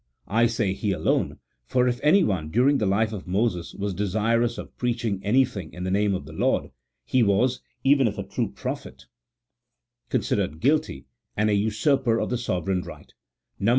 I 0.27 0.47
say 0.47 0.73
he 0.73 0.93
alone, 0.93 1.37
for 1.67 1.87
if 1.87 1.99
anyone 2.01 2.49
during 2.49 2.79
the 2.79 2.87
life 2.87 3.13
of 3.13 3.27
Moses 3.27 3.75
was 3.75 3.93
desirous 3.93 4.57
of 4.57 4.75
preaching 4.75 5.23
anything 5.23 5.71
in 5.73 5.83
the 5.83 5.91
name 5.91 6.15
of 6.15 6.25
the 6.25 6.33
Lord, 6.33 6.71
he 7.05 7.21
was, 7.21 7.61
even 7.83 8.07
if 8.07 8.17
a 8.17 8.23
true 8.23 8.49
prophet, 8.51 9.05
considered 10.09 10.59
guilty 10.59 11.05
and 11.37 11.51
a 11.51 11.53
usurper 11.53 12.19
of 12.19 12.31
the 12.31 12.37
sovereign 12.39 12.81
right 12.81 13.13
(Numb. 13.59 13.69